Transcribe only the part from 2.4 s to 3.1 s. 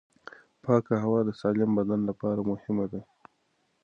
مهمه ده.